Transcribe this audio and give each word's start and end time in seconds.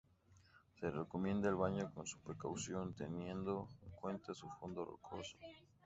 Se 0.79 0.89
recomienda 0.89 1.47
el 1.47 1.53
baño 1.55 1.91
con 1.93 2.05
precaución, 2.25 2.95
teniendo 2.95 3.69
en 3.83 3.91
cuenta 3.91 4.33
su 4.33 4.49
fondo 4.59 4.83
rocoso. 4.83 5.37